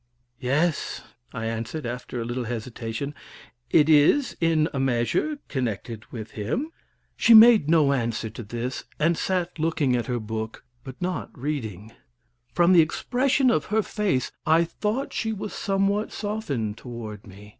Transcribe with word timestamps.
"Yes," 0.39 1.03
I 1.31 1.45
answered, 1.45 1.85
after 1.85 2.19
a 2.19 2.25
little 2.25 2.45
hesitation, 2.45 3.13
"it 3.69 3.87
is, 3.87 4.35
in 4.41 4.67
a 4.73 4.79
measure, 4.79 5.37
connected 5.47 6.05
with 6.11 6.31
him." 6.31 6.71
She 7.15 7.35
made 7.35 7.69
no 7.69 7.93
answer 7.93 8.27
to 8.31 8.41
this, 8.41 8.83
and 8.97 9.15
sat 9.15 9.59
looking 9.59 9.95
at 9.95 10.07
her 10.07 10.19
book, 10.19 10.63
but 10.83 10.99
not 10.99 11.29
reading. 11.37 11.91
From 12.51 12.73
the 12.73 12.81
expression 12.81 13.51
of 13.51 13.65
her 13.65 13.83
face, 13.83 14.31
I 14.43 14.63
thought 14.63 15.13
she 15.13 15.31
was 15.33 15.53
somewhat 15.53 16.11
softened 16.11 16.79
toward 16.79 17.27
me. 17.27 17.49